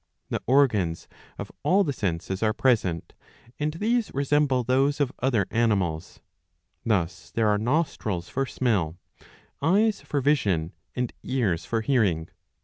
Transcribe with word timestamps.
*^ 0.01 0.03
The 0.29 0.41
organs 0.47 1.07
of 1.37 1.51
all 1.61 1.83
the 1.83 1.93
senses 1.93 2.41
are 2.41 2.53
present; 2.53 3.13
and 3.59 3.71
these 3.75 4.11
resemble 4.15 4.63
those 4.63 4.99
of 4.99 5.11
other 5.19 5.45
animals! 5.51 6.21
Thus 6.83 7.29
there 7.29 7.49
are 7.49 7.59
nostrils 7.59 8.27
for 8.27 8.47
smell, 8.47 8.97
eyes 9.61 10.01
for 10.01 10.19
vision, 10.19 10.71
and 10.95 11.13
ears 11.21 11.65
for 11.65 11.81
hearing. 11.81 12.29